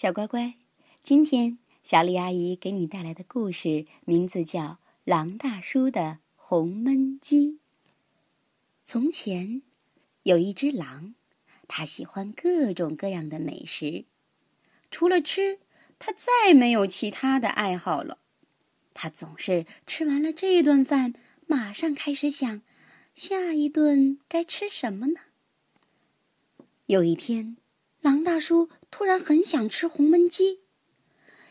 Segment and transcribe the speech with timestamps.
[0.00, 0.54] 小乖乖，
[1.02, 4.60] 今天小丽阿姨给你带来的故事名字叫
[5.02, 7.54] 《狼大叔的红焖鸡》。
[8.84, 9.62] 从前，
[10.22, 11.16] 有一只狼，
[11.66, 14.04] 它喜欢各种各样的美食，
[14.88, 15.58] 除了吃，
[15.98, 18.18] 它再没有其他的爱好了。
[18.94, 21.14] 它总是吃完了这顿饭，
[21.48, 22.62] 马上开始想，
[23.14, 25.20] 下一顿该吃什么呢？
[26.86, 27.56] 有一天。
[28.08, 30.60] 狼大叔突然很想吃红焖鸡，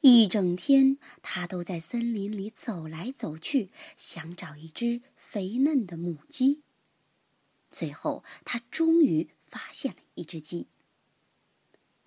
[0.00, 6.62] 一整天他都在森林里走来走去，想找一只肥嫩的母鸡。
[7.70, 10.66] 最后，他终于发现了一只鸡。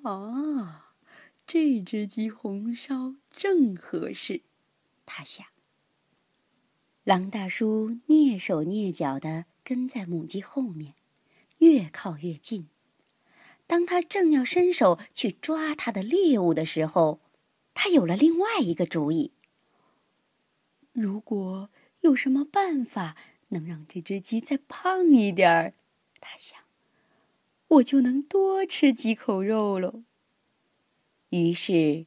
[0.01, 0.93] 啊，
[1.47, 4.41] 这只鸡红烧正合适，
[5.05, 5.47] 他想。
[7.05, 10.95] 狼大叔蹑手蹑脚地跟在母鸡后面，
[11.59, 12.67] 越靠越近。
[13.65, 17.21] 当他正要伸手去抓他的猎物的时候，
[17.73, 19.33] 他有了另外一个主意。
[20.91, 21.69] 如果
[22.01, 23.15] 有什么办法
[23.49, 25.73] 能让这只鸡再胖一点儿，
[26.19, 26.59] 他想，
[27.67, 30.03] 我就能多吃几口肉喽。
[31.29, 32.05] 于是，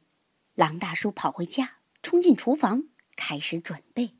[0.55, 4.11] 狼大叔跑回家，冲进厨房，开始准备。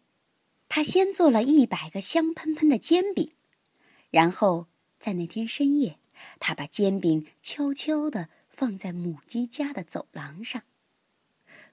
[0.67, 3.31] 他先做了一百个香喷喷的煎饼，
[4.09, 4.67] 然后
[4.99, 5.97] 在那天深夜。
[6.39, 10.63] 他把煎饼悄悄地放在母鸡家的走廊上。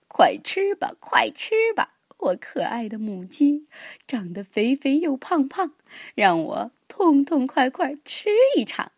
[0.08, 3.66] 快吃吧，快吃吧，我可爱的母鸡，
[4.06, 5.74] 长得肥肥又胖胖，
[6.14, 8.92] 让我痛痛快快吃一场。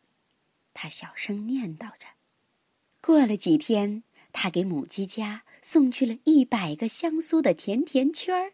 [0.74, 2.08] 他小声念叨着。
[3.00, 4.02] 过了几天，
[4.32, 8.52] 他给母鸡家送去了一百个香酥的甜甜圈儿。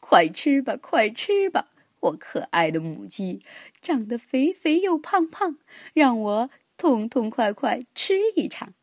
[0.00, 1.68] 快吃吧，快吃吧。
[2.00, 3.42] 我可爱的母鸡，
[3.82, 5.58] 长得肥肥又胖胖，
[5.92, 8.74] 让我痛痛快快吃一场。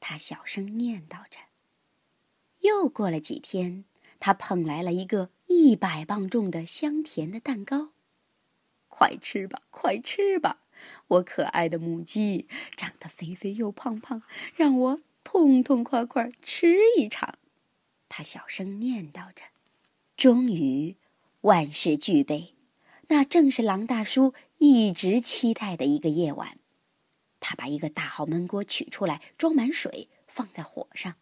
[0.00, 1.38] 他小声念叨着。
[2.60, 3.84] 又过了几天，
[4.18, 7.92] 他捧来了一个一百磅重的香甜的蛋糕。
[8.88, 10.62] 快吃吧，快吃吧！
[11.08, 14.22] 我可爱的母鸡，长得肥肥又胖胖，
[14.54, 17.38] 让我痛痛快快吃一场。
[18.10, 19.44] 他小声念叨着。
[20.16, 20.96] 终于。
[21.42, 22.54] 万事俱备，
[23.08, 26.58] 那正是狼大叔一直期待的一个夜晚。
[27.40, 31.14] 他把一个大号焖锅取出来，装满水，放在火上，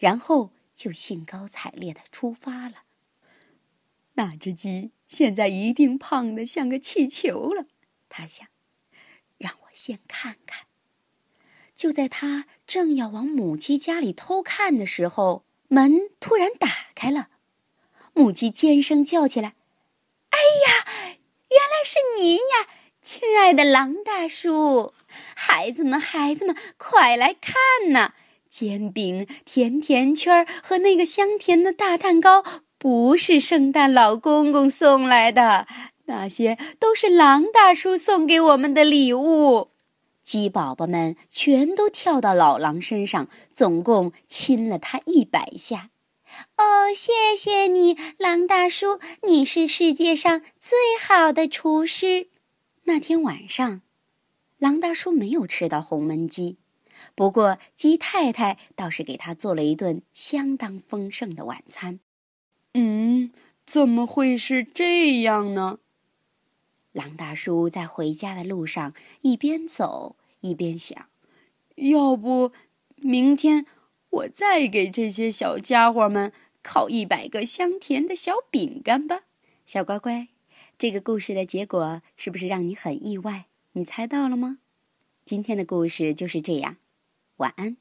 [0.00, 2.82] 然后就兴高采烈的出发了。
[4.14, 7.66] 那只鸡现在一定胖得像个气球了，
[8.08, 8.48] 他想。
[9.38, 10.66] 让我先看看。
[11.74, 17.30] 就在他正要往母鸡家里偷看的时候，门突然打开了，
[18.12, 19.54] 母鸡尖声叫起来。
[22.20, 22.68] 您呀，
[23.00, 24.92] 亲爱的狼大叔！
[25.34, 27.54] 孩子们，孩子们，快来看
[27.92, 28.12] 呐！
[28.50, 32.44] 煎饼、甜甜圈和那个香甜的大蛋糕，
[32.76, 35.66] 不是圣诞老公公送来的，
[36.04, 39.70] 那些都是狼大叔送给我们的礼物。
[40.22, 45.88] 鸡宝宝们全都跳到老狼身上，总共亲了他一百下。
[46.56, 52.28] 哦，谢谢你，狼大叔，你是世界上最好的厨师。
[52.84, 53.82] 那天晚上，
[54.58, 56.58] 狼大叔没有吃到红焖鸡，
[57.14, 62.00] 不过鸡太太倒是给他做了一顿相当丰盛的晚餐。
[62.74, 63.30] 嗯，
[63.66, 65.78] 怎么会是这样呢？
[66.92, 71.08] 狼大叔在回家的路上一边走一边想：
[71.76, 72.52] 要不
[72.96, 73.66] 明天。
[74.10, 76.32] 我再给这些小家伙们
[76.62, 79.22] 烤一百个香甜的小饼干吧，
[79.64, 80.28] 小乖乖。
[80.76, 83.46] 这个故事的结果是不是让你很意外？
[83.72, 84.58] 你猜到了吗？
[85.24, 86.76] 今天的故事就是这样，
[87.36, 87.76] 晚安。